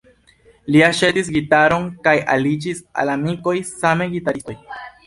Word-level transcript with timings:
Li 0.75 0.81
aĉetis 0.87 1.29
gitaron 1.35 1.85
kaj 2.09 2.15
aliĝis 2.37 2.83
al 3.03 3.17
amikoj, 3.19 3.57
same 3.77 4.15
gitaristoj. 4.17 4.63